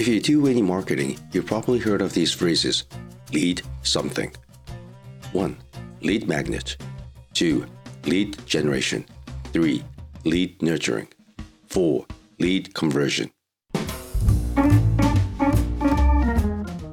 If 0.00 0.08
you 0.08 0.18
do 0.18 0.46
any 0.46 0.62
marketing, 0.62 1.18
you've 1.30 1.44
probably 1.44 1.78
heard 1.78 2.00
of 2.00 2.14
these 2.14 2.32
phrases 2.32 2.84
lead 3.34 3.60
something. 3.82 4.32
1. 5.32 5.54
Lead 6.00 6.26
magnet. 6.26 6.78
2. 7.34 7.66
Lead 8.06 8.46
generation. 8.46 9.04
3. 9.52 9.84
Lead 10.24 10.62
nurturing. 10.62 11.08
4. 11.66 12.06
Lead 12.38 12.72
conversion. 12.72 13.30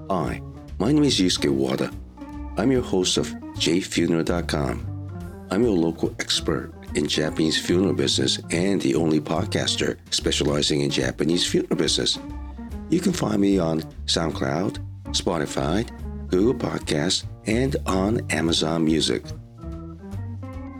Hi, 0.10 0.42
my 0.78 0.92
name 0.92 1.06
is 1.06 1.18
Yusuke 1.18 1.50
Wada. 1.50 1.90
I'm 2.58 2.74
your 2.74 2.82
host 2.82 3.16
of 3.16 3.28
jfuneral.com. 3.56 5.48
I'm 5.50 5.64
your 5.64 5.78
local 5.78 6.14
expert 6.20 6.74
in 6.96 7.08
Japanese 7.08 7.58
funeral 7.58 7.94
business 7.94 8.38
and 8.52 8.82
the 8.82 8.96
only 8.96 9.22
podcaster 9.22 9.96
specializing 10.10 10.82
in 10.82 10.90
Japanese 10.90 11.48
funeral 11.48 11.78
business. 11.78 12.20
You 12.90 13.02
can 13.02 13.12
find 13.12 13.42
me 13.42 13.60
on 13.60 13.82
SoundCloud, 14.06 14.78
Spotify, 15.08 15.86
Google 16.30 16.54
Podcasts, 16.54 17.26
and 17.46 17.76
on 17.86 18.22
Amazon 18.32 18.86
Music. 18.86 19.24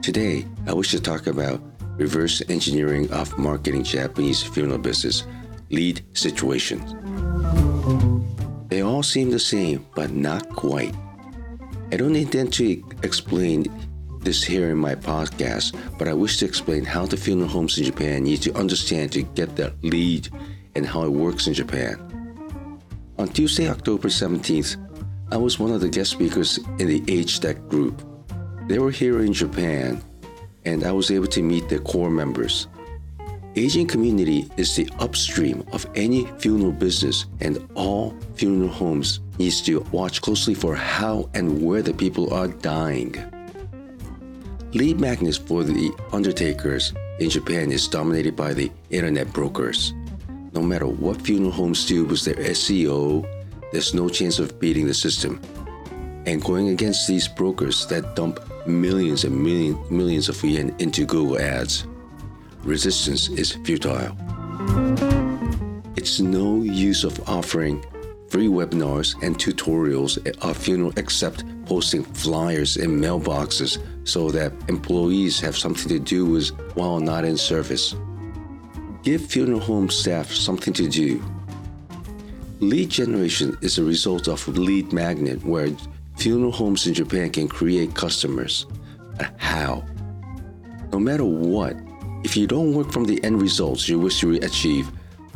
Today, 0.02 0.46
I 0.68 0.74
wish 0.74 0.92
to 0.92 1.02
talk 1.02 1.28
about 1.28 1.62
reverse 1.98 2.42
engineering 2.48 3.12
of 3.12 3.38
marketing 3.38 3.84
Japanese 3.84 4.42
funeral 4.42 4.78
business 4.78 5.26
lead 5.70 6.02
situations. 6.14 6.96
They 8.70 8.82
all 8.82 9.04
seem 9.04 9.32
the 9.32 9.40
same, 9.40 9.86
but 9.94 10.12
not 10.12 10.48
quite. 10.50 10.96
I 11.92 11.98
don't 11.98 12.16
intend 12.16 12.54
to 12.54 12.84
explain 13.04 13.66
this 14.22 14.44
here 14.44 14.70
in 14.70 14.78
my 14.78 14.96
podcast, 14.96 15.78
but 15.98 16.08
I 16.08 16.14
wish 16.14 16.38
to 16.38 16.46
explain 16.46 16.86
how 16.86 17.06
the 17.06 17.18
funeral 17.18 17.50
homes 17.50 17.78
in 17.78 17.84
Japan 17.84 18.24
need 18.24 18.42
to 18.44 18.56
understand 18.56 19.12
to 19.14 19.24
get 19.24 19.58
the 19.58 19.74
lead 19.84 20.30
and 20.78 20.86
how 20.86 21.04
it 21.04 21.12
works 21.12 21.48
in 21.48 21.54
Japan. 21.54 22.00
On 23.18 23.28
Tuesday, 23.28 23.68
October 23.68 24.10
17th, 24.10 24.78
I 25.32 25.38
was 25.38 25.60
one 25.60 25.72
of 25.72 25.82
the 25.82 25.90
guest 25.90 26.12
speakers 26.12 26.60
in 26.80 26.88
the 26.88 27.04
Age 27.08 27.40
Tech 27.40 27.58
group. 27.68 28.02
They 28.68 28.78
were 28.78 28.92
here 28.92 29.22
in 29.22 29.34
Japan, 29.34 30.02
and 30.66 30.84
I 30.84 30.92
was 30.92 31.10
able 31.10 31.28
to 31.28 31.42
meet 31.42 31.68
their 31.68 31.80
core 31.80 32.12
members. 32.12 32.68
Aging 33.56 33.88
community 33.88 34.48
is 34.56 34.76
the 34.76 34.88
upstream 35.00 35.66
of 35.74 35.88
any 35.96 36.26
funeral 36.38 36.72
business, 36.72 37.26
and 37.40 37.68
all 37.74 38.16
funeral 38.36 38.70
homes 38.70 39.22
needs 39.40 39.62
to 39.64 39.80
watch 39.92 40.22
closely 40.22 40.54
for 40.54 40.76
how 40.76 41.28
and 41.34 41.60
where 41.60 41.82
the 41.82 41.94
people 41.94 42.32
are 42.32 42.48
dying. 42.48 43.16
Lead 44.74 45.00
magnets 45.00 45.38
for 45.38 45.64
the 45.64 45.92
undertakers 46.14 46.94
in 47.20 47.32
Japan 47.32 47.72
is 47.72 47.88
dominated 47.88 48.36
by 48.36 48.54
the 48.54 48.72
internet 48.92 49.34
brokers. 49.34 49.94
No 50.54 50.62
matter 50.62 50.88
what 50.88 51.22
funeral 51.22 51.52
homes 51.52 51.86
do 51.86 52.06
with 52.06 52.24
their 52.26 52.36
SEO, 52.36 53.26
there's 53.72 53.94
no 53.94 54.10
chance 54.10 54.40
of 54.40 54.60
beating 54.60 54.88
the 54.88 54.94
system. 54.94 55.42
And 56.26 56.44
going 56.44 56.70
against 56.70 57.08
these 57.08 57.28
brokers 57.28 57.86
that 57.88 58.16
dump 58.16 58.40
millions 58.68 59.24
and 59.24 59.42
million, 59.42 59.78
millions 59.90 60.30
of 60.30 60.44
yen 60.44 60.76
into 60.80 61.06
Google 61.06 61.40
Ads, 61.40 61.86
resistance 62.64 63.30
is 63.30 63.54
futile. 63.64 64.16
It's 65.96 66.20
no 66.20 66.62
use 66.62 67.04
of 67.04 67.30
offering 67.30 67.84
free 68.30 68.48
webinars 68.48 69.22
and 69.24 69.38
tutorials 69.38 70.18
of 70.42 70.58
funeral 70.58 70.94
except 70.98 71.44
posting 71.66 72.04
flyers 72.04 72.78
in 72.78 73.00
mailboxes 73.00 73.78
so 74.04 74.32
that 74.32 74.54
employees 74.70 75.40
have 75.40 75.58
something 75.58 75.90
to 75.90 76.00
do 76.00 76.26
with 76.26 76.50
while 76.76 77.00
not 77.00 77.26
in 77.26 77.38
service. 77.38 77.96
Give 79.08 79.26
funeral 79.26 79.62
home 79.62 79.90
staff 79.90 80.34
something 80.34 80.74
to 80.74 80.90
do. 80.90 81.24
Lead 82.60 82.90
generation 82.90 83.58
is 83.62 83.78
a 83.78 83.84
result 83.86 84.28
of 84.28 84.46
lead 84.50 84.92
magnet 84.92 85.42
where 85.46 85.70
funeral 86.18 86.52
homes 86.52 86.86
in 86.88 86.94
Japan 86.94 87.30
can 87.30 87.48
create 87.48 87.96
customers. 87.96 88.66
But 89.18 89.34
How? 89.38 89.86
No 90.92 91.00
matter 91.00 91.24
what, 91.24 91.78
if 92.26 92.36
you 92.36 92.48
don't 92.48 92.74
work 92.74 92.92
from 92.92 93.06
the 93.06 93.24
end 93.24 93.42
results 93.42 93.88
you 93.88 93.98
wish 93.98 94.20
to 94.20 94.36
achieve, 94.44 94.88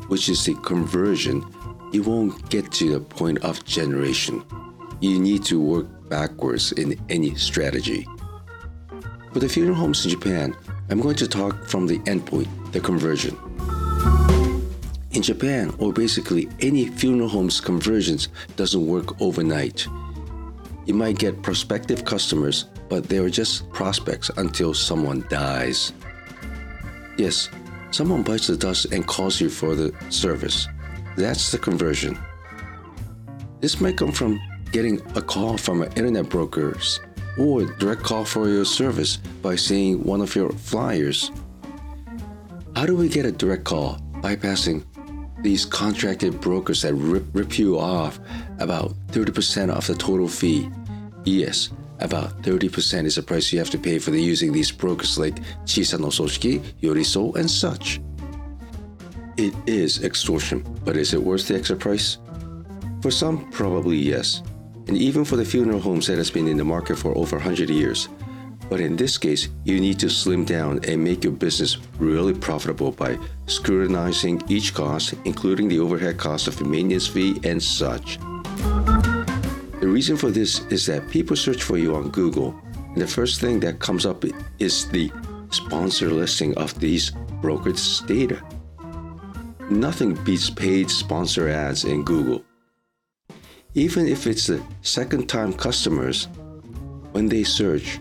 which 0.10 0.28
is 0.28 0.44
the 0.44 0.56
conversion, 0.56 1.42
you 1.94 2.04
won't 2.04 2.50
get 2.50 2.74
to 2.74 2.92
the 2.92 3.00
point 3.00 3.38
of 3.38 3.64
generation. 3.64 4.44
You 5.00 5.18
need 5.18 5.46
to 5.46 5.62
work 5.62 6.10
backwards 6.10 6.74
in 6.74 7.00
any 7.08 7.36
strategy. 7.36 8.06
For 9.32 9.40
the 9.40 9.48
funeral 9.48 9.78
homes 9.78 10.04
in 10.04 10.12
Japan, 10.12 10.58
I'm 10.90 11.00
going 11.00 11.16
to 11.16 11.28
talk 11.30 11.64
from 11.64 11.88
the 11.88 12.00
endpoint, 12.00 12.50
the 12.74 12.82
conversion. 12.82 13.38
In 15.14 15.22
Japan, 15.22 15.74
or 15.78 15.92
basically 15.92 16.48
any 16.62 16.88
funeral 16.88 17.28
home's 17.28 17.60
conversions 17.60 18.30
doesn't 18.56 18.86
work 18.86 19.20
overnight. 19.22 19.86
You 20.86 20.94
might 20.94 21.20
get 21.20 21.42
prospective 21.42 22.06
customers, 22.06 22.66
but 22.88 23.10
they 23.10 23.18
are 23.18 23.30
just 23.30 23.70
prospects 23.72 24.32
until 24.38 24.74
someone 24.74 25.26
dies. 25.30 25.94
Yes, 27.18 27.50
someone 27.92 28.24
bites 28.24 28.48
the 28.48 28.56
dust 28.56 28.86
and 28.94 29.06
calls 29.06 29.42
you 29.42 29.50
for 29.50 29.76
the 29.76 29.94
service. 30.10 30.68
That's 31.18 31.52
the 31.52 31.58
conversion. 31.58 32.18
This 33.60 33.82
might 33.82 33.98
come 33.98 34.14
from 34.14 34.40
getting 34.72 35.02
a 35.16 35.22
call 35.22 35.58
from 35.58 35.82
an 35.82 35.92
internet 35.94 36.30
brokers 36.30 37.02
or 37.38 37.62
a 37.62 37.78
direct 37.78 38.02
call 38.02 38.24
for 38.26 38.48
your 38.48 38.66
service 38.66 39.18
by 39.42 39.56
seeing 39.56 40.04
one 40.04 40.22
of 40.22 40.34
your 40.36 40.52
flyers. 40.52 41.32
How 42.76 42.86
do 42.86 42.96
we 42.96 43.10
get 43.10 43.26
a 43.26 43.32
direct 43.32 43.66
call? 43.66 44.00
Bypassing 44.22 44.84
these 45.42 45.66
contracted 45.66 46.40
brokers 46.40 46.82
that 46.82 46.94
rip, 46.94 47.26
rip 47.34 47.58
you 47.58 47.80
off 47.80 48.20
about 48.60 48.94
30% 49.08 49.70
of 49.70 49.86
the 49.88 49.96
total 49.96 50.28
fee. 50.28 50.70
Yes, 51.24 51.70
about 52.00 52.42
30% 52.42 53.06
is 53.06 53.16
the 53.16 53.22
price 53.22 53.52
you 53.52 53.60
have 53.60 53.70
to 53.72 53.78
pay 53.78 54.00
for 54.00 54.12
the 54.12 54.22
using 54.22 54.52
these 54.52 54.72
brokers 54.72 55.18
like 55.18 55.36
Chiisana 55.66 56.06
Ososhiki, 56.06 56.60
Yoriso, 56.82 57.36
and 57.36 57.50
such. 57.50 58.02
It 59.38 59.54
is 59.66 60.04
extortion, 60.04 60.64
but 60.84 60.98
is 60.98 61.14
it 61.14 61.22
worth 61.22 61.48
the 61.48 61.56
extra 61.56 61.76
price? 61.76 62.18
For 63.02 63.12
some, 63.12 63.50
probably 63.52 63.98
yes 63.98 64.44
and 64.88 64.98
even 64.98 65.24
for 65.24 65.36
the 65.36 65.46
funeral 65.46 65.80
homes 65.80 66.08
that 66.08 66.18
has 66.18 66.32
been 66.32 66.48
in 66.48 66.58
the 66.58 66.66
market 66.66 66.98
for 66.98 67.18
over 67.18 67.38
100 67.38 67.70
years. 67.70 68.10
But 68.72 68.80
in 68.80 68.96
this 68.96 69.18
case, 69.18 69.50
you 69.66 69.82
need 69.82 70.00
to 70.00 70.10
slim 70.10 70.46
down 70.46 70.80
and 70.88 71.04
make 71.04 71.26
your 71.26 71.34
business 71.34 71.78
really 72.00 72.34
profitable 72.34 72.94
by 72.94 73.20
scrutinizing 73.46 74.44
each 74.48 74.74
cost, 74.74 75.14
including 75.26 75.68
the 75.68 75.82
overhead 75.82 76.18
cost 76.18 76.48
of 76.48 76.66
maintenance 76.66 77.06
fee 77.06 77.38
and 77.44 77.62
such. 77.62 78.18
The 79.82 79.90
reason 79.90 80.16
for 80.16 80.32
this 80.32 80.62
is 80.68 80.86
that 80.86 81.10
people 81.10 81.36
search 81.36 81.64
for 81.64 81.78
you 81.78 81.96
on 81.96 82.12
Google, 82.12 82.56
and 82.74 83.02
the 83.02 83.08
first 83.08 83.42
thing 83.42 83.60
that 83.60 83.80
comes 83.80 84.06
up 84.06 84.24
is 84.58 84.88
the 84.88 85.12
sponsor 85.50 86.10
listing 86.10 86.58
of 86.58 86.80
these 86.80 87.12
brokerage 87.42 88.00
data. 88.08 88.42
Nothing 89.70 90.14
beats 90.24 90.50
paid 90.50 90.90
sponsor 90.90 91.50
ads 91.50 91.84
in 91.84 92.06
Google. 92.06 92.42
Even 93.74 94.08
if 94.08 94.28
it's 94.28 94.48
the 94.48 94.64
second 94.82 95.28
time 95.28 95.52
customers, 95.52 96.30
when 97.12 97.28
they 97.28 97.44
search, 97.44 98.00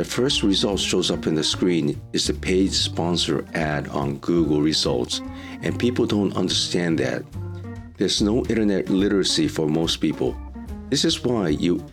the 0.00 0.06
first 0.06 0.42
result 0.42 0.80
shows 0.80 1.10
up 1.10 1.26
in 1.26 1.34
the 1.34 1.44
screen 1.44 2.00
is 2.14 2.26
the 2.26 2.32
paid 2.32 2.72
sponsor 2.72 3.44
ad 3.52 3.86
on 3.88 4.16
Google 4.20 4.62
results, 4.62 5.20
and 5.60 5.78
people 5.78 6.06
don't 6.06 6.34
understand 6.34 6.98
that. 7.00 7.22
There's 7.98 8.22
no 8.22 8.42
internet 8.46 8.88
literacy 8.88 9.46
for 9.46 9.68
most 9.68 9.98
people. 9.98 10.34
This 10.88 11.04
is 11.04 11.22
why 11.22 11.48
you 11.48 11.84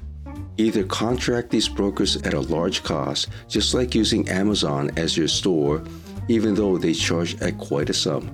either 0.56 0.85
contract 0.85 1.50
these 1.50 1.68
brokers 1.68 2.16
at 2.22 2.34
a 2.34 2.40
large 2.40 2.81
cost, 2.81 3.28
just 3.50 3.73
like 3.73 3.94
using 3.94 4.29
Amazon 4.29 4.89
as 4.95 5.18
your 5.18 5.28
store, 5.28 5.84
even 6.30 6.56
though 6.56 6.77
they 6.77 6.94
charge 6.94 7.36
at 7.42 7.57
quite 7.57 7.89
a 7.89 7.94
sum. 7.94 8.31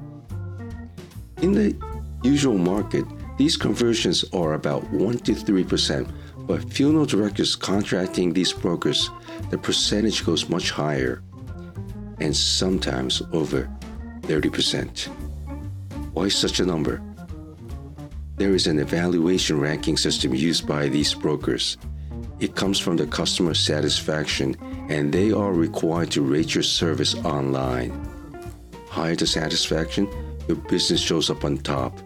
In 1.41 1.51
the 1.51 1.75
usual 2.21 2.59
market, 2.59 3.05
these 3.39 3.57
conversions 3.57 4.23
are 4.33 4.53
about 4.53 4.87
1 4.91 5.17
to 5.25 5.33
3%, 5.33 6.13
but 6.45 6.71
funeral 6.71 7.05
directors 7.05 7.55
contracting 7.55 8.33
these 8.33 8.53
brokers, 8.53 9.09
the 9.49 9.57
percentage 9.57 10.25
goes 10.25 10.49
much 10.49 10.71
higher, 10.71 11.21
and 12.19 12.35
sometimes 12.35 13.21
over 13.31 13.69
30%. 14.21 15.07
Why 16.13 16.27
such 16.29 16.59
a 16.59 16.65
number? 16.65 17.01
There 18.37 18.55
is 18.55 18.67
an 18.67 18.79
evaluation 18.79 19.59
ranking 19.59 19.97
system 19.97 20.33
used 20.33 20.67
by 20.67 20.87
these 20.89 21.13
brokers. 21.13 21.77
It 22.39 22.55
comes 22.55 22.79
from 22.79 22.97
the 22.97 23.07
customer 23.07 23.53
satisfaction, 23.53 24.55
and 24.89 25.13
they 25.13 25.31
are 25.31 25.53
required 25.53 26.11
to 26.11 26.21
rate 26.21 26.55
your 26.55 26.63
service 26.63 27.15
online. 27.23 27.91
Higher 28.89 29.15
the 29.15 29.27
satisfaction, 29.27 30.07
your 30.47 30.57
business 30.57 31.01
shows 31.01 31.29
up 31.29 31.45
on 31.45 31.57
top. 31.57 31.97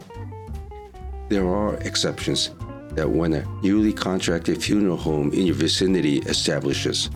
There 1.30 1.48
are 1.48 1.76
exceptions 1.76 2.52
that 2.98 3.10
when 3.10 3.32
a 3.34 3.46
newly 3.62 3.94
contracted 3.94 4.62
funeral 4.62 4.98
home 4.98 5.32
in 5.32 5.46
your 5.46 5.56
vicinity 5.56 6.18
establishes, 6.22 7.12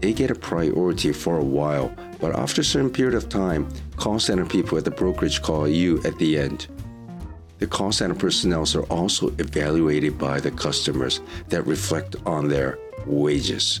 they 0.00 0.12
get 0.12 0.30
a 0.30 0.34
priority 0.34 1.12
for 1.12 1.38
a 1.38 1.44
while, 1.44 1.92
but 2.20 2.36
after 2.36 2.60
a 2.60 2.64
certain 2.64 2.88
period 2.88 3.14
of 3.14 3.28
time, 3.28 3.68
call 3.96 4.20
center 4.20 4.46
people 4.46 4.78
at 4.78 4.84
the 4.84 4.92
brokerage 4.92 5.42
call 5.42 5.66
you 5.66 6.00
at 6.04 6.16
the 6.18 6.38
end. 6.38 6.68
The 7.58 7.66
call 7.66 7.90
center 7.90 8.14
personnel 8.14 8.64
are 8.76 8.82
also 8.84 9.30
evaluated 9.38 10.16
by 10.16 10.38
the 10.38 10.52
customers 10.52 11.20
that 11.48 11.66
reflect 11.66 12.14
on 12.24 12.46
their 12.46 12.78
wages. 13.04 13.80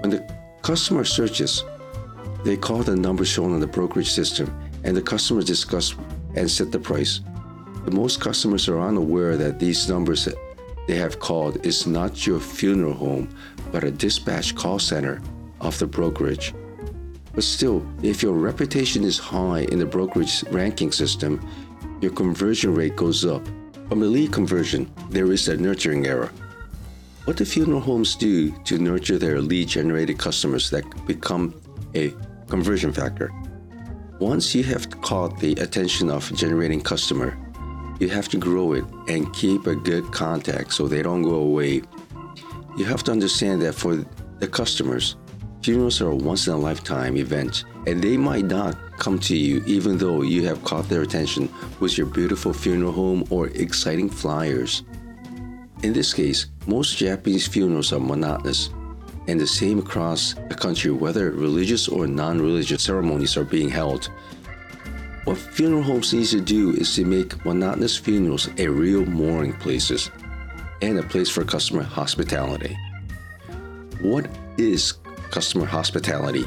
When 0.00 0.08
the 0.08 0.26
customer 0.62 1.04
searches, 1.04 1.64
they 2.44 2.56
call 2.56 2.82
the 2.82 2.96
number 2.96 3.26
shown 3.26 3.52
on 3.52 3.60
the 3.60 3.66
brokerage 3.66 4.10
system 4.10 4.58
and 4.84 4.96
the 4.96 5.02
customer 5.02 5.42
discuss 5.42 5.94
and 6.34 6.50
set 6.50 6.72
the 6.72 6.78
price. 6.78 7.20
Most 7.86 8.20
customers 8.20 8.68
are 8.68 8.80
unaware 8.80 9.36
that 9.36 9.58
these 9.58 9.88
numbers 9.88 10.28
they 10.86 10.96
have 10.96 11.20
called 11.20 11.64
is 11.64 11.86
not 11.86 12.26
your 12.26 12.40
funeral 12.40 12.94
home, 12.94 13.28
but 13.70 13.84
a 13.84 13.90
dispatch 13.90 14.54
call 14.54 14.78
center 14.78 15.22
of 15.60 15.78
the 15.78 15.86
brokerage. 15.86 16.52
But 17.34 17.44
still, 17.44 17.86
if 18.02 18.22
your 18.22 18.34
reputation 18.34 19.04
is 19.04 19.18
high 19.18 19.60
in 19.70 19.78
the 19.78 19.86
brokerage 19.86 20.42
ranking 20.50 20.92
system, 20.92 21.40
your 22.00 22.10
conversion 22.10 22.74
rate 22.74 22.96
goes 22.96 23.24
up. 23.24 23.46
From 23.88 24.00
the 24.00 24.06
lead 24.06 24.32
conversion, 24.32 24.90
there 25.10 25.30
is 25.32 25.48
a 25.48 25.56
nurturing 25.56 26.06
error. 26.06 26.32
What 27.24 27.36
do 27.36 27.44
funeral 27.44 27.80
homes 27.80 28.16
do 28.16 28.50
to 28.64 28.78
nurture 28.78 29.18
their 29.18 29.40
lead 29.40 29.68
generated 29.68 30.18
customers 30.18 30.70
that 30.70 30.84
become 31.06 31.54
a 31.94 32.14
conversion 32.48 32.92
factor? 32.92 33.30
Once 34.18 34.54
you 34.54 34.64
have 34.64 34.90
caught 35.02 35.38
the 35.38 35.52
attention 35.54 36.10
of 36.10 36.30
a 36.30 36.34
generating 36.34 36.80
customer, 36.80 37.38
you 38.00 38.08
have 38.08 38.28
to 38.30 38.38
grow 38.38 38.72
it 38.72 38.84
and 39.08 39.32
keep 39.32 39.66
a 39.66 39.76
good 39.76 40.10
contact 40.10 40.72
so 40.72 40.88
they 40.88 41.02
don't 41.02 41.22
go 41.22 41.34
away. 41.34 41.82
You 42.76 42.84
have 42.86 43.04
to 43.04 43.12
understand 43.12 43.60
that 43.62 43.74
for 43.74 44.04
the 44.38 44.48
customers, 44.48 45.16
funerals 45.62 46.00
are 46.00 46.10
a 46.10 46.16
once 46.16 46.46
in 46.46 46.54
a 46.54 46.58
lifetime 46.58 47.16
event 47.18 47.64
and 47.86 48.02
they 48.02 48.16
might 48.16 48.46
not 48.46 48.76
come 48.98 49.18
to 49.18 49.36
you 49.36 49.62
even 49.66 49.98
though 49.98 50.22
you 50.22 50.46
have 50.46 50.64
caught 50.64 50.88
their 50.88 51.02
attention 51.02 51.52
with 51.78 51.98
your 51.98 52.06
beautiful 52.06 52.54
funeral 52.54 52.92
home 52.92 53.24
or 53.28 53.48
exciting 53.48 54.08
flyers. 54.08 54.82
In 55.82 55.92
this 55.92 56.12
case, 56.14 56.46
most 56.66 56.96
Japanese 56.96 57.46
funerals 57.46 57.92
are 57.92 58.00
monotonous 58.00 58.70
and 59.28 59.38
the 59.38 59.46
same 59.46 59.78
across 59.78 60.34
the 60.48 60.54
country 60.54 60.90
whether 60.90 61.30
religious 61.30 61.86
or 61.86 62.06
non 62.06 62.40
religious 62.40 62.82
ceremonies 62.82 63.36
are 63.36 63.44
being 63.44 63.68
held. 63.68 64.10
What 65.24 65.36
funeral 65.36 65.82
homes 65.82 66.14
need 66.14 66.26
to 66.28 66.40
do 66.40 66.70
is 66.72 66.94
to 66.94 67.04
make 67.04 67.44
monotonous 67.44 67.96
funerals 67.96 68.48
a 68.56 68.68
real 68.68 69.04
mourning 69.04 69.52
places 69.52 70.10
and 70.80 70.98
a 70.98 71.02
place 71.02 71.28
for 71.28 71.44
customer 71.44 71.82
hospitality. 71.82 72.76
What 74.00 74.28
is 74.56 74.94
customer 75.30 75.66
hospitality? 75.66 76.44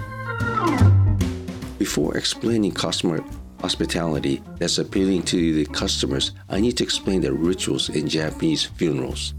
Before 1.78 2.18
explaining 2.18 2.72
customer 2.72 3.24
hospitality 3.62 4.42
that's 4.58 4.80
appealing 4.80 5.22
to 5.24 5.54
the 5.54 5.66
customers, 5.66 6.32
I 6.50 6.60
need 6.60 6.76
to 6.78 6.84
explain 6.84 7.22
the 7.22 7.32
rituals 7.32 7.90
in 7.90 8.10
Japanese 8.10 8.64
funerals. 8.64 9.36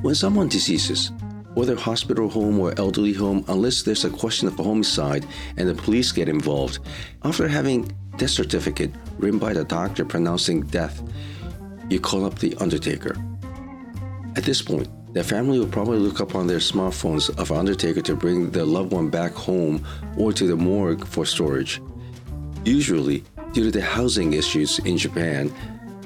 When 0.00 0.14
someone 0.14 0.48
deceases, 0.48 1.10
whether 1.60 1.76
hospital 1.76 2.26
home 2.26 2.58
or 2.58 2.72
elderly 2.78 3.12
home, 3.12 3.44
unless 3.48 3.82
there's 3.82 4.06
a 4.06 4.08
question 4.08 4.48
of 4.48 4.56
homicide 4.56 5.26
and 5.58 5.68
the 5.68 5.74
police 5.74 6.10
get 6.10 6.26
involved. 6.26 6.78
After 7.22 7.46
having 7.46 7.94
death 8.16 8.30
certificate 8.30 8.90
written 9.18 9.38
by 9.38 9.52
the 9.52 9.64
doctor 9.64 10.06
pronouncing 10.06 10.62
death, 10.62 11.02
you 11.90 12.00
call 12.00 12.24
up 12.24 12.38
the 12.38 12.56
undertaker. 12.60 13.14
At 14.36 14.44
this 14.44 14.62
point, 14.62 14.88
the 15.12 15.22
family 15.22 15.58
will 15.58 15.66
probably 15.66 15.98
look 15.98 16.22
up 16.22 16.34
on 16.34 16.46
their 16.46 16.60
smartphones 16.60 17.28
of 17.38 17.52
undertaker 17.52 18.00
to 18.00 18.16
bring 18.16 18.50
their 18.50 18.64
loved 18.64 18.92
one 18.92 19.10
back 19.10 19.32
home 19.34 19.86
or 20.16 20.32
to 20.32 20.46
the 20.46 20.56
morgue 20.56 21.06
for 21.06 21.26
storage. 21.26 21.82
Usually, 22.64 23.22
due 23.52 23.64
to 23.64 23.70
the 23.70 23.82
housing 23.82 24.32
issues 24.32 24.78
in 24.78 24.96
Japan, 24.96 25.52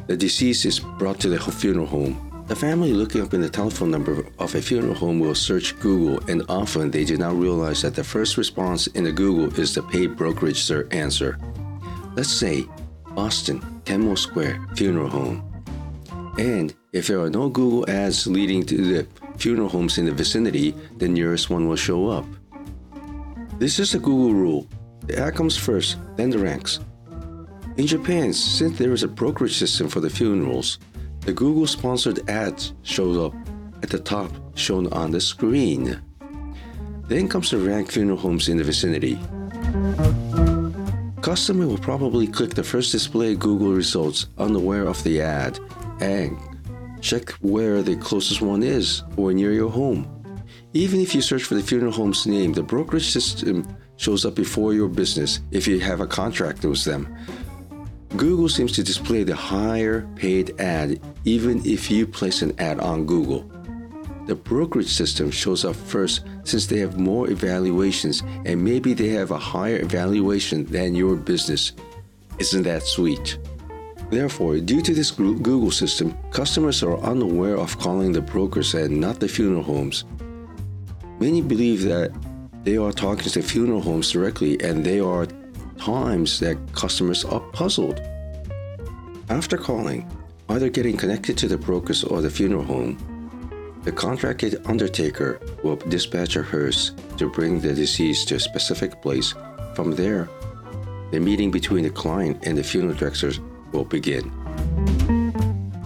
the 0.09 0.17
deceased 0.17 0.65
is 0.65 0.81
brought 0.81 1.21
to 1.21 1.29
the 1.29 1.39
funeral 1.39 1.87
home 1.87 2.34
the 2.47 2.57
family 2.57 2.93
looking 2.93 3.23
up 3.23 3.33
in 3.33 3.41
the 3.41 3.49
telephone 3.49 3.91
number 3.91 4.27
of 4.39 4.55
a 4.55 4.61
funeral 4.61 4.95
home 4.95 5.19
will 5.19 5.35
search 5.35 5.79
Google, 5.81 6.21
and 6.29 6.43
often 6.49 6.91
they 6.91 7.05
do 7.05 7.17
not 7.17 7.37
realize 7.37 7.81
that 7.83 7.95
the 7.95 8.05
first 8.05 8.37
response 8.37 8.87
in 8.89 9.05
the 9.05 9.13
Google 9.13 9.59
is 9.59 9.75
the 9.75 9.83
paid 9.83 10.17
brokerage 10.17 10.71
answer. 10.91 11.39
Let's 12.15 12.31
say 12.33 12.67
Boston, 13.15 13.83
Kenmore 13.85 14.17
Square 14.17 14.61
Funeral 14.77 15.09
Home. 15.09 15.43
And 16.39 16.75
if 16.93 17.07
there 17.07 17.21
are 17.21 17.31
no 17.31 17.49
Google 17.49 17.89
ads 17.89 18.27
leading 18.27 18.67
to 18.67 18.77
the 18.77 19.07
funeral 19.39 19.69
homes 19.69 19.99
in 19.99 20.05
the 20.05 20.13
vicinity, 20.13 20.75
the 20.99 21.09
nearest 21.09 21.49
one 21.49 21.69
will 21.69 21.77
show 21.77 22.09
up. 22.09 22.27
This 23.59 23.79
is 23.79 23.95
a 23.95 23.99
Google 23.99 24.35
rule. 24.35 24.67
The 25.07 25.19
ad 25.19 25.35
comes 25.35 25.57
first, 25.57 25.97
then 26.17 26.31
the 26.31 26.39
ranks. 26.39 26.81
In 27.77 27.87
Japan, 27.87 28.33
since 28.33 28.79
there 28.79 28.93
is 28.93 29.03
a 29.03 29.09
brokerage 29.09 29.57
system 29.57 29.89
for 29.89 30.01
the 30.01 30.11
funerals, 30.11 30.79
the 31.25 31.33
Google 31.33 31.67
sponsored 31.67 32.29
ads 32.29 32.75
shows 32.83 33.17
up 33.17 33.35
at 33.83 33.91
the 33.91 33.99
top 33.99 34.31
shown 34.55 34.93
on 34.93 35.11
the 35.11 35.21
screen. 35.21 36.01
Then 37.09 37.29
comes 37.29 37.51
the 37.51 37.59
rank 37.59 37.91
funeral 37.91 38.19
homes 38.19 38.49
in 38.49 38.59
the 38.59 38.65
vicinity. 38.65 39.19
Customer 41.23 41.67
will 41.67 41.79
probably 41.79 42.27
click 42.27 42.51
the 42.51 42.63
first 42.63 42.93
display 42.93 43.35
Google 43.35 43.73
results 43.73 44.27
unaware 44.39 44.87
of 44.87 45.03
the 45.05 45.23
ad 45.23 45.59
and 46.01 46.39
check 47.01 47.31
where 47.41 47.83
the 47.83 47.97
closest 47.97 48.43
one 48.43 48.63
is 48.63 49.03
or 49.17 49.33
near 49.33 49.53
your 49.53 49.71
home. 49.71 50.07
Even 50.75 51.01
if 51.01 51.15
you 51.15 51.23
search 51.23 51.45
for 51.45 51.55
the 51.55 51.63
funeral 51.63 51.93
home's 51.93 52.27
name, 52.27 52.53
the 52.53 52.63
brokerage 52.63 53.11
system 53.11 53.67
shows 53.97 54.25
up 54.25 54.35
before 54.35 54.75
your 54.75 54.89
business 54.89 55.41
if 55.51 55.67
you 55.69 55.79
have 55.81 56.01
a 56.01 56.07
contract 56.07 56.65
with 56.65 56.85
them. 56.85 57.07
Google 58.17 58.49
seems 58.49 58.71
to 58.73 58.85
display 58.85 59.25
the 59.25 59.35
higher 59.35 60.07
paid 60.15 60.61
ad 60.61 61.01
even 61.25 61.61
if 61.67 61.91
you 61.91 62.07
place 62.07 62.43
an 62.43 62.55
ad 62.61 62.79
on 62.79 63.07
Google. 63.07 63.51
The 64.27 64.37
brokerage 64.37 64.89
system 64.89 65.33
shows 65.33 65.65
up 65.65 65.75
first 65.75 66.25
since 66.45 66.67
they 66.67 66.79
have 66.79 66.99
more 66.99 67.29
evaluations 67.29 68.23
and 68.45 68.63
maybe 68.63 68.95
they 68.95 69.09
have 69.09 69.33
a 69.33 69.39
higher 69.39 69.79
evaluation 69.79 70.65
than 70.67 70.95
your 70.95 71.17
business. 71.17 71.73
Isn't 72.39 72.63
that 72.63 72.85
sweet? 72.85 73.37
Therefore, 74.11 74.59
due 74.61 74.81
to 74.83 74.95
this 74.95 75.11
Google 75.11 75.73
system, 75.73 76.17
customers 76.31 76.85
are 76.85 76.99
unaware 76.99 77.57
of 77.57 77.79
calling 77.81 78.13
the 78.13 78.21
brokers 78.21 78.75
and 78.75 79.01
not 79.01 79.19
the 79.19 79.29
funeral 79.29 79.65
homes. 79.65 80.05
Many 81.19 81.43
believe 81.43 81.83
that 81.83 82.13
they 82.63 82.77
are 82.77 82.93
talking 82.93 83.29
to 83.29 83.43
funeral 83.43 83.81
homes 83.81 84.13
directly 84.13 84.61
and 84.63 84.85
they 84.85 85.01
are 85.01 85.27
times 85.85 86.41
that 86.41 86.57
customers 86.73 87.27
are 87.27 87.41
puzzled. 87.53 88.01
After 89.29 89.59
calling, 89.59 90.09
either 90.49 90.71
getting 90.71 90.97
connected 90.97 91.37
to 91.39 91.47
the 91.47 91.59
brokers 91.59 92.03
or 92.03 92.23
the 92.23 92.31
funeral 92.31 92.65
home, 92.65 92.97
the 93.83 93.93
contracted 93.93 94.63
undertaker 94.65 95.39
will 95.63 95.77
dispatch 95.77 96.37
a 96.37 96.43
hearse 96.43 96.93
to 97.19 97.29
bring 97.29 97.61
the 97.61 97.75
deceased 97.75 98.29
to 98.29 98.37
a 98.37 98.41
specific 98.41 99.03
place. 99.03 99.35
From 99.75 99.93
there, 99.95 100.31
the 101.11 101.21
meeting 101.21 101.51
between 101.51 101.85
the 101.85 101.91
client 101.91 102.39
and 102.47 102.57
the 102.57 102.65
funeral 102.65 102.97
directors 102.97 103.39
will 103.73 103.85
begin. 103.85 104.33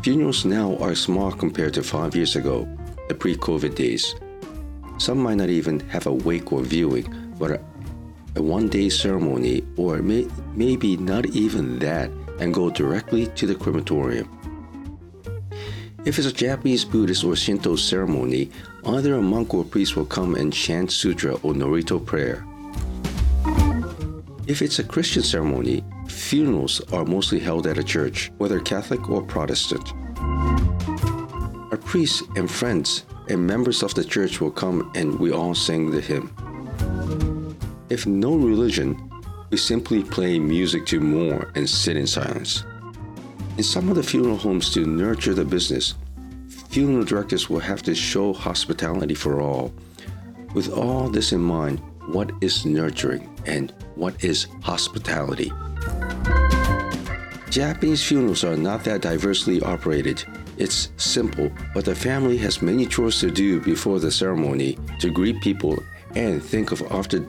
Funerals 0.05 0.45
now 0.45 0.77
are 0.77 0.95
small 0.95 1.33
compared 1.33 1.75
to 1.75 1.83
five 1.83 2.15
years 2.15 2.37
ago, 2.37 2.69
the 3.09 3.15
pre 3.15 3.35
COVID 3.35 3.75
days. 3.75 4.15
Some 4.99 5.19
might 5.19 5.39
not 5.39 5.51
even 5.51 5.81
have 5.91 6.07
a 6.07 6.13
wake 6.13 6.53
or 6.53 6.63
viewing, 6.63 7.35
but 7.37 7.61
a 8.37 8.43
one 8.43 8.69
day 8.69 8.89
ceremony, 8.89 9.63
or 9.77 9.99
may, 9.99 10.27
maybe 10.55 10.97
not 10.97 11.27
even 11.27 11.79
that, 11.79 12.11
and 12.41 12.55
go 12.55 12.71
directly 12.71 13.27
to 13.29 13.47
the 13.47 13.55
crematorium. 13.55 14.29
If 16.05 16.19
it's 16.19 16.29
a 16.29 16.33
Japanese 16.33 16.85
Buddhist 16.85 17.25
or 17.25 17.37
Shinto 17.37 17.77
ceremony, 17.77 18.51
either 18.87 19.15
a 19.15 19.23
monk 19.23 19.53
or 19.53 19.65
priest 19.65 19.97
will 19.97 20.07
come 20.07 20.37
and 20.37 20.53
chant 20.53 20.93
sutra 20.93 21.35
or 21.43 21.53
Norito 21.53 22.05
prayer. 22.05 22.47
If 24.47 24.63
it's 24.63 24.79
a 24.79 24.85
Christian 24.85 25.23
ceremony, 25.23 25.85
funerals 26.07 26.81
are 26.93 27.05
mostly 27.05 27.39
held 27.39 27.67
at 27.67 27.77
a 27.77 27.85
church, 27.85 28.31
whether 28.39 28.61
Catholic 28.61 29.11
or 29.11 29.23
Protestant. 29.23 29.93
Our 31.71 31.77
priests 31.77 32.23
and 32.37 32.51
friends 32.51 33.05
and 33.29 33.47
members 33.47 33.83
of 33.83 33.93
the 33.95 34.05
church 34.05 34.41
will 34.41 34.51
come 34.51 34.91
and 34.95 35.19
we 35.19 35.33
all 35.33 35.55
sing 35.55 35.91
the 35.91 36.01
hymn. 36.01 36.35
If 37.91 38.07
no 38.07 38.37
religion, 38.37 39.11
we 39.49 39.57
simply 39.57 40.05
play 40.05 40.39
music 40.39 40.85
to 40.87 41.01
mourn 41.01 41.51
and 41.55 41.69
sit 41.69 41.97
in 41.97 42.07
silence. 42.07 42.65
In 43.57 43.65
some 43.65 43.89
of 43.89 43.97
the 43.97 44.03
funeral 44.03 44.37
homes, 44.37 44.71
to 44.75 44.85
nurture 44.85 45.33
the 45.33 45.45
business, 45.45 45.95
funeral 46.69 47.05
directors 47.05 47.49
will 47.49 47.61
have 47.61 47.83
to 47.85 47.95
show 47.95 48.35
hospitality 48.35 49.15
for 49.15 49.41
all. 49.41 49.73
With 50.53 50.71
all 50.71 51.09
this 51.09 51.33
in 51.33 51.41
mind, 51.41 51.81
what 52.09 52.31
is 52.43 52.67
nurturing 52.67 53.29
and 53.47 53.73
what 53.95 54.23
is 54.23 54.49
hospitality? 54.63 55.51
Japanese 57.49 58.07
funerals 58.07 58.45
are 58.45 58.57
not 58.57 58.85
that 58.85 59.01
diversely 59.01 59.63
operated. 59.63 60.23
It's 60.59 60.91
simple, 60.99 61.51
but 61.73 61.87
the 61.87 61.95
family 61.95 62.37
has 62.37 62.61
many 62.61 62.85
chores 62.85 63.19
to 63.21 63.31
do 63.31 63.61
before 63.61 63.99
the 63.99 64.11
ceremony 64.11 64.79
to 65.01 65.09
greet 65.09 65.41
people 65.41 65.83
and 66.15 66.43
think 66.43 66.73
of 66.73 66.83
after 66.91 67.27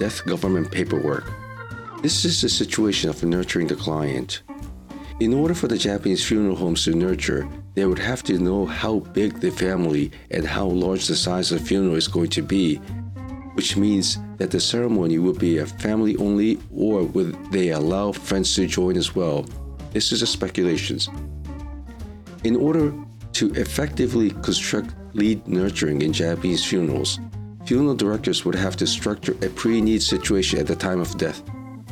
death 0.00 0.24
government 0.24 0.70
paperwork. 0.70 1.30
This 2.02 2.24
is 2.24 2.40
the 2.40 2.48
situation 2.48 3.10
of 3.10 3.22
nurturing 3.22 3.66
the 3.66 3.76
client. 3.76 4.42
In 5.20 5.34
order 5.34 5.54
for 5.54 5.68
the 5.68 5.76
Japanese 5.76 6.24
funeral 6.26 6.56
homes 6.56 6.84
to 6.84 6.94
nurture, 6.94 7.46
they 7.74 7.84
would 7.84 7.98
have 7.98 8.22
to 8.22 8.38
know 8.38 8.64
how 8.64 9.00
big 9.00 9.40
the 9.40 9.50
family 9.50 10.10
and 10.30 10.46
how 10.46 10.66
large 10.66 11.06
the 11.06 11.14
size 11.14 11.52
of 11.52 11.60
the 11.60 11.66
funeral 11.66 11.96
is 11.96 12.08
going 12.08 12.30
to 12.30 12.40
be, 12.40 12.76
which 13.56 13.76
means 13.76 14.16
that 14.38 14.50
the 14.50 14.58
ceremony 14.58 15.18
would 15.18 15.38
be 15.38 15.58
a 15.58 15.66
family 15.66 16.16
only 16.16 16.58
or 16.74 17.02
would 17.02 17.36
they 17.52 17.68
allow 17.68 18.10
friends 18.10 18.54
to 18.54 18.66
join 18.66 18.96
as 18.96 19.14
well. 19.14 19.44
This 19.92 20.12
is 20.12 20.22
a 20.22 20.26
speculations. 20.26 21.10
In 22.44 22.56
order 22.56 22.94
to 23.34 23.52
effectively 23.52 24.30
construct 24.42 24.94
lead 25.12 25.46
nurturing 25.46 26.00
in 26.00 26.14
Japanese 26.14 26.64
funerals, 26.64 27.20
funeral 27.64 27.94
directors 27.94 28.44
would 28.44 28.54
have 28.54 28.76
to 28.76 28.86
structure 28.86 29.36
a 29.42 29.48
pre-need 29.50 30.02
situation 30.02 30.58
at 30.58 30.66
the 30.66 30.76
time 30.76 31.00
of 31.00 31.16
death. 31.18 31.42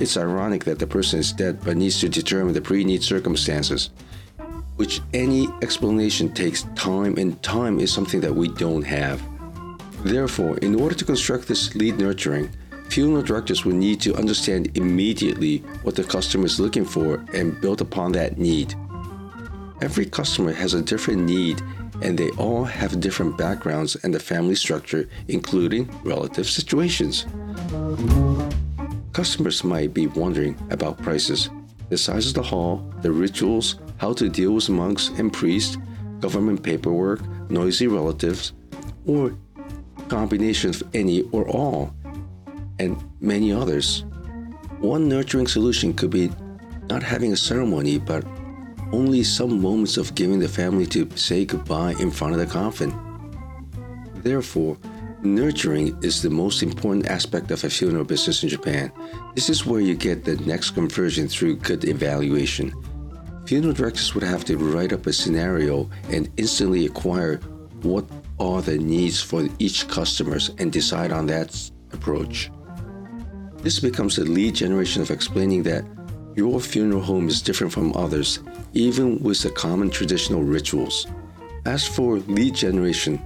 It's 0.00 0.16
ironic 0.16 0.64
that 0.64 0.78
the 0.78 0.86
person 0.86 1.18
is 1.18 1.32
dead 1.32 1.60
but 1.64 1.76
needs 1.76 2.00
to 2.00 2.08
determine 2.08 2.54
the 2.54 2.60
pre-need 2.60 3.02
circumstances, 3.02 3.90
which 4.76 5.00
any 5.12 5.48
explanation 5.62 6.32
takes 6.32 6.62
time 6.74 7.16
and 7.18 7.42
time 7.42 7.80
is 7.80 7.92
something 7.92 8.20
that 8.20 8.34
we 8.34 8.48
don't 8.48 8.82
have. 8.82 9.20
Therefore, 10.04 10.56
in 10.58 10.80
order 10.80 10.94
to 10.94 11.04
construct 11.04 11.48
this 11.48 11.74
lead 11.74 11.98
nurturing, 11.98 12.50
funeral 12.88 13.22
directors 13.22 13.64
would 13.64 13.74
need 13.74 14.00
to 14.02 14.14
understand 14.14 14.76
immediately 14.76 15.58
what 15.82 15.96
the 15.96 16.04
customer 16.04 16.46
is 16.46 16.60
looking 16.60 16.84
for 16.84 17.24
and 17.34 17.60
build 17.60 17.80
upon 17.80 18.12
that 18.12 18.38
need. 18.38 18.74
Every 19.80 20.06
customer 20.06 20.52
has 20.52 20.74
a 20.74 20.82
different 20.82 21.22
need 21.22 21.60
and 22.02 22.18
they 22.18 22.30
all 22.30 22.64
have 22.64 23.00
different 23.00 23.36
backgrounds 23.36 23.96
and 24.02 24.14
the 24.14 24.20
family 24.20 24.54
structure, 24.54 25.08
including 25.28 25.90
relative 26.04 26.48
situations. 26.48 27.26
Customers 29.12 29.64
might 29.64 29.92
be 29.92 30.06
wondering 30.06 30.56
about 30.70 31.02
prices, 31.02 31.50
the 31.88 31.98
size 31.98 32.28
of 32.28 32.34
the 32.34 32.42
hall, 32.42 32.88
the 33.02 33.10
rituals, 33.10 33.76
how 33.96 34.12
to 34.12 34.28
deal 34.28 34.52
with 34.52 34.68
monks 34.68 35.08
and 35.18 35.32
priests, 35.32 35.76
government 36.20 36.62
paperwork, 36.62 37.20
noisy 37.50 37.86
relatives, 37.86 38.52
or 39.06 39.36
combination 40.08 40.70
of 40.70 40.82
any 40.94 41.22
or 41.32 41.48
all, 41.48 41.92
and 42.78 42.96
many 43.20 43.52
others. 43.52 44.04
One 44.78 45.08
nurturing 45.08 45.48
solution 45.48 45.92
could 45.94 46.10
be 46.10 46.30
not 46.88 47.02
having 47.02 47.32
a 47.32 47.36
ceremony, 47.36 47.98
but 47.98 48.24
only 48.92 49.22
some 49.22 49.60
moments 49.60 49.96
of 49.96 50.14
giving 50.14 50.38
the 50.38 50.48
family 50.48 50.86
to 50.86 51.08
say 51.16 51.44
goodbye 51.44 51.94
in 52.00 52.10
front 52.10 52.34
of 52.34 52.40
the 52.40 52.46
coffin. 52.46 52.92
Therefore, 54.22 54.76
Nurturing 55.22 55.98
is 56.00 56.22
the 56.22 56.30
most 56.30 56.62
important 56.62 57.08
aspect 57.08 57.50
of 57.50 57.64
a 57.64 57.70
funeral 57.70 58.04
business 58.04 58.44
in 58.44 58.48
Japan. 58.48 58.92
This 59.34 59.50
is 59.50 59.66
where 59.66 59.80
you 59.80 59.96
get 59.96 60.24
the 60.24 60.36
next 60.36 60.70
conversion 60.70 61.26
through 61.26 61.56
good 61.56 61.84
evaluation. 61.84 62.72
Funeral 63.44 63.74
directors 63.74 64.14
would 64.14 64.22
have 64.22 64.44
to 64.44 64.56
write 64.56 64.92
up 64.92 65.06
a 65.08 65.12
scenario 65.12 65.90
and 66.10 66.30
instantly 66.36 66.86
acquire 66.86 67.38
what 67.82 68.04
are 68.38 68.62
the 68.62 68.78
needs 68.78 69.20
for 69.20 69.48
each 69.58 69.88
customers 69.88 70.52
and 70.58 70.70
decide 70.70 71.10
on 71.10 71.26
that 71.26 71.68
approach. 71.92 72.52
This 73.56 73.80
becomes 73.80 74.18
a 74.18 74.24
lead 74.24 74.54
generation 74.54 75.02
of 75.02 75.10
explaining 75.10 75.64
that 75.64 75.84
your 76.36 76.60
funeral 76.60 77.02
home 77.02 77.26
is 77.26 77.42
different 77.42 77.72
from 77.72 77.92
others, 77.96 78.38
even 78.78 79.18
with 79.18 79.42
the 79.42 79.50
common 79.50 79.90
traditional 79.90 80.44
rituals. 80.44 81.08
As 81.66 81.84
for 81.84 82.18
lead 82.28 82.54
generation, 82.54 83.20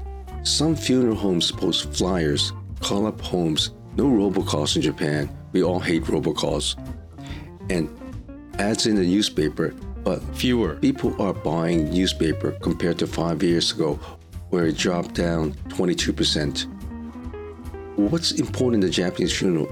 some 0.44 0.74
funeral 0.74 1.14
homes 1.14 1.52
post 1.52 1.92
flyers, 1.92 2.54
call 2.80 3.06
up 3.06 3.20
homes, 3.20 3.74
no 3.94 4.06
robocalls 4.06 4.76
in 4.76 4.82
Japan. 4.82 5.28
We 5.52 5.62
all 5.62 5.78
hate 5.78 6.04
robocalls. 6.04 6.76
And 7.68 7.90
ads 8.58 8.86
in 8.86 8.96
the 8.96 9.04
newspaper, 9.04 9.74
but 10.02 10.22
Fewer. 10.34 10.76
people 10.76 11.20
are 11.20 11.34
buying 11.34 11.90
newspaper 11.90 12.52
compared 12.52 12.98
to 13.00 13.06
five 13.06 13.42
years 13.42 13.72
ago, 13.72 14.00
where 14.48 14.66
it 14.66 14.78
dropped 14.78 15.14
down 15.14 15.52
22%. 15.68 16.66
What's 17.96 18.32
important 18.32 18.82
in 18.82 18.88
the 18.88 18.94
Japanese 18.94 19.38
funeral 19.38 19.70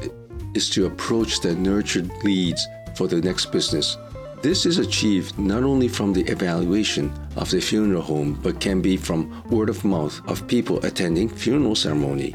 is 0.54 0.68
to 0.70 0.84
approach 0.84 1.40
the 1.40 1.54
nurtured 1.54 2.10
leads 2.22 2.66
for 2.94 3.06
the 3.06 3.20
next 3.22 3.46
business 3.46 3.96
this 4.42 4.64
is 4.64 4.78
achieved 4.78 5.38
not 5.38 5.62
only 5.62 5.86
from 5.86 6.12
the 6.12 6.24
evaluation 6.24 7.12
of 7.36 7.50
the 7.50 7.60
funeral 7.60 8.00
home, 8.00 8.38
but 8.42 8.60
can 8.60 8.80
be 8.80 8.96
from 8.96 9.42
word 9.50 9.68
of 9.68 9.84
mouth 9.84 10.20
of 10.26 10.48
people 10.48 10.84
attending 10.84 11.28
funeral 11.28 11.74
ceremony, 11.74 12.30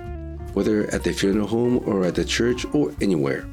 whether 0.53 0.88
at 0.93 1.03
the 1.03 1.12
funeral 1.12 1.47
home 1.47 1.81
or 1.85 2.05
at 2.05 2.13
the 2.13 2.24
church 2.24 2.65
or 2.74 2.93
anywhere. 3.01 3.47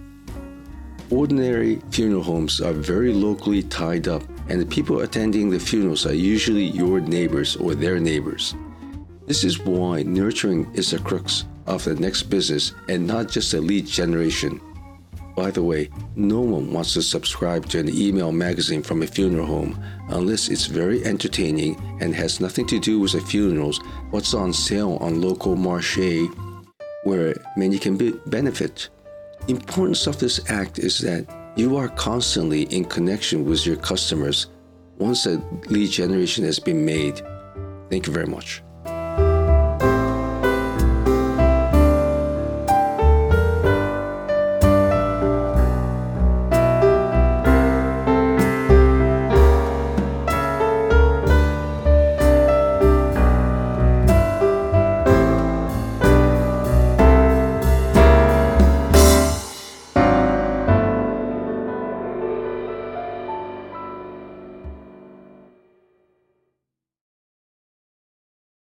Ordinary 1.11 1.81
funeral 1.91 2.23
homes 2.23 2.61
are 2.61 2.73
very 2.73 3.13
locally 3.13 3.63
tied 3.63 4.09
up, 4.09 4.23
and 4.49 4.61
the 4.61 4.67
people 4.67 5.01
attending 5.01 5.49
the 5.49 5.59
funerals 5.59 6.07
are 6.07 6.15
usually 6.15 6.65
your 6.65 7.01
neighbors 7.01 7.57
or 7.57 7.75
their 7.75 7.99
neighbors. 7.99 8.55
This 9.27 9.45
is 9.45 9.59
why 9.59 10.03
nurturing 10.03 10.71
is 10.75 10.91
the 10.91 10.99
crux 10.99 11.47
of 11.67 11.85
the 11.85 11.95
next 11.95 12.25
business 12.25 12.75
and 12.89 13.07
not 13.07 13.31
just 13.31 13.55
a 13.55 13.61
lead 13.61 13.87
generation. 13.87 14.61
By 15.35 15.51
the 15.51 15.63
way, 15.63 15.89
no 16.15 16.41
one 16.41 16.73
wants 16.73 16.93
to 16.95 17.03
subscribe 17.03 17.67
to 17.71 17.79
an 17.79 17.89
email 17.89 18.33
magazine 18.33 18.83
from 18.83 19.03
a 19.03 19.07
funeral 19.07 19.47
home 19.47 19.83
unless 20.11 20.49
it's 20.49 20.67
very 20.67 21.05
entertaining 21.05 21.81
and 22.01 22.15
has 22.15 22.41
nothing 22.41 22.67
to 22.67 22.79
do 22.79 23.01
with 23.01 23.13
the 23.13 23.21
funerals, 23.21 23.81
what's 24.11 24.35
on 24.35 24.53
sale 24.53 24.99
on 25.01 25.23
local 25.23 25.57
marché, 25.57 26.29
where 27.05 27.35
many 27.57 27.79
can 27.79 27.97
be 27.97 28.13
benefit. 28.27 28.91
Importance 29.49 30.07
of 30.07 30.19
this 30.19 30.39
act 30.51 30.79
is 30.79 30.99
that 30.99 31.27
you 31.57 31.77
are 31.77 31.89
constantly 31.89 32.63
in 32.65 32.85
connection 32.85 33.45
with 33.45 33.67
your 33.67 33.77
customers 33.77 34.49
once 34.99 35.27
a 35.27 35.43
lead 35.69 35.91
generation 35.91 36.45
has 36.45 36.59
been 36.59 36.85
made. 36.85 37.23
Thank 37.91 38.07
you 38.07 38.13
very 38.13 38.27
much. 38.27 38.63